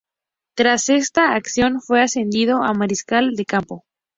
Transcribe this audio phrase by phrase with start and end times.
[0.55, 3.83] Tras esta acción fue ascendido a Mariscal de Campo.